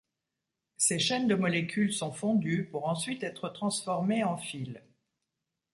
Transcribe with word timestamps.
Ces 0.77 0.97
chaînes 0.97 1.27
de 1.27 1.35
molécules 1.35 1.93
sont 1.93 2.11
fondues, 2.11 2.65
pour 2.71 2.87
ensuite 2.89 3.21
être 3.21 3.49
transformées 3.49 4.23
en 4.23 4.35
fils. 4.35 4.77